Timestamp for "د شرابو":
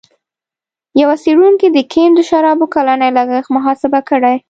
2.15-2.65